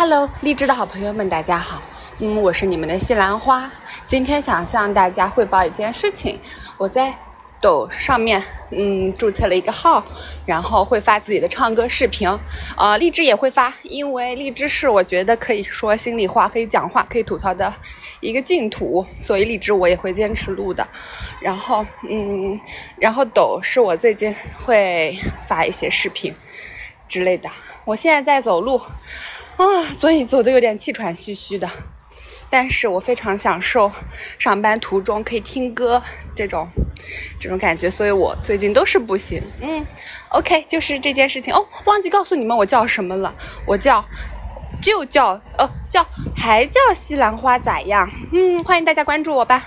[0.00, 1.82] Hello，荔枝的好朋友们，大家好。
[2.20, 3.68] 嗯，我是你们的西兰花。
[4.06, 6.38] 今天想向大家汇报一件事情，
[6.76, 7.12] 我在
[7.60, 8.40] 抖上面
[8.70, 10.04] 嗯注册了一个号，
[10.46, 12.30] 然后会发自己的唱歌视频。
[12.76, 17.74] 呃，荔枝也会发，因为荔枝是我觉得可以说心里话、可以讲话、可以吐槽的
[18.20, 20.86] 一个净土，所以荔枝我也会坚持录的。
[21.40, 22.56] 然后嗯，
[22.98, 24.32] 然后抖是我最近
[24.64, 25.18] 会
[25.48, 26.32] 发一些视频
[27.08, 27.48] 之类的。
[27.84, 28.80] 我现在在走路。
[29.56, 31.68] 啊，所以走的有点气喘吁吁的，
[32.48, 33.90] 但是我非常享受
[34.38, 36.00] 上班途中可以听歌
[36.36, 36.68] 这种
[37.40, 39.42] 这种感觉，所以我最近都是步行。
[39.60, 39.84] 嗯
[40.28, 43.34] ，OK，就是这件事情哦，忘记告诉你们我叫什么了，
[43.66, 44.04] 我叫
[44.80, 46.06] 就叫呃叫
[46.36, 48.08] 还叫西兰花咋样？
[48.32, 49.66] 嗯，欢迎大家关注我吧，